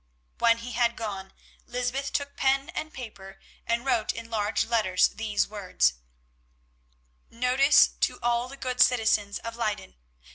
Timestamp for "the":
8.47-8.57